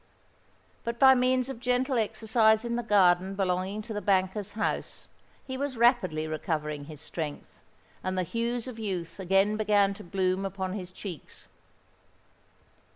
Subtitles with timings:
[0.83, 5.09] But by means of gentle exercise in the garden belonging to the banker's house,
[5.45, 7.59] he was rapidly recovering his strength,
[8.03, 11.49] and the hues of youth again began to bloom upon his cheeks.